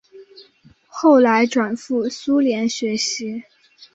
[0.87, 3.43] 后来转赴苏联学习。